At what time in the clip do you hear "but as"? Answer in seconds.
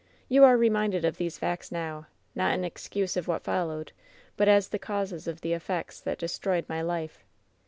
4.35-4.69